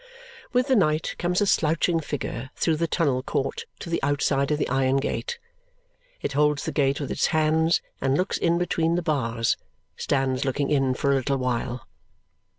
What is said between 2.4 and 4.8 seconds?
through the tunnel court to the outside of the